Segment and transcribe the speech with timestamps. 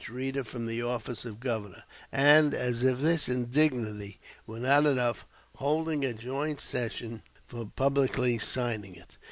[0.09, 5.27] Reeder from the office of governor"; and, as if this indignity were not enough,
[5.57, 9.19] holding a joint session for publicly signing it.